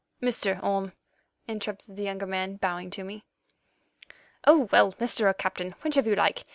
"Mr. 0.19 0.59
Orme," 0.63 0.93
interrupted 1.47 1.95
the 1.95 2.01
younger 2.01 2.25
man, 2.25 2.55
bowing 2.55 2.89
to 2.89 3.03
me. 3.03 3.23
"Oh, 4.47 4.67
well, 4.71 4.93
Mr. 4.93 5.29
or 5.29 5.33
Captain, 5.35 5.75
whichever 5.83 6.09
you 6.09 6.15
like. 6.15 6.43